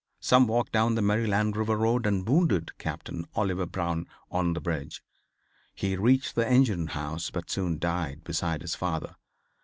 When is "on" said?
4.31-4.53